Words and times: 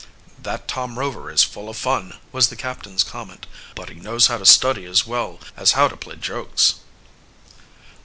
"That 0.41 0.67
Tom 0.67 0.97
Rover 0.97 1.29
is 1.29 1.43
full 1.43 1.69
of 1.69 1.77
fun," 1.77 2.17
was 2.31 2.49
the 2.49 2.55
captain's 2.55 3.03
comment, 3.03 3.45
"but 3.75 3.89
he 3.89 3.99
knows 3.99 4.25
how 4.25 4.39
to 4.39 4.47
study 4.47 4.85
as 4.85 5.05
well 5.05 5.37
as 5.55 5.73
how 5.73 5.87
to 5.89 5.95
play 5.95 6.15
jokes." 6.15 6.73